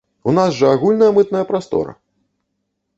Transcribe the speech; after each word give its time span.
У 0.29 0.33
нас 0.37 0.55
жа 0.61 0.71
агульная 0.77 1.11
мытная 1.19 1.45
прастора! 1.53 1.93